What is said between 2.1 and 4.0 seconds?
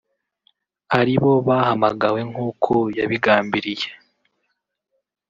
nk’uko yabigambiriye